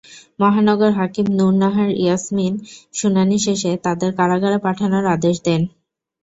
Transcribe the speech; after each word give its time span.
মহানগর 0.39 0.91
হাকিম 0.93 1.27
নুর 1.37 1.53
নাহার 1.61 1.89
ইয়াসমিন 1.95 2.53
শুনানি 2.93 3.37
শেষে 3.45 3.71
তাঁদের 3.85 4.11
কারাগারে 4.17 4.57
পাঠানোর 4.65 5.05
আদেশ 5.15 5.35
দেন। 5.45 5.61